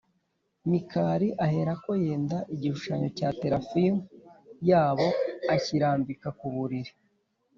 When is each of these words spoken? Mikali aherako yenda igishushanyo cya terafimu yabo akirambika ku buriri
Mikali 0.71 1.27
aherako 1.45 1.91
yenda 2.03 2.37
igishushanyo 2.55 3.07
cya 3.17 3.29
terafimu 3.41 4.01
yabo 4.69 5.07
akirambika 5.53 6.27
ku 6.37 6.47
buriri 6.53 6.91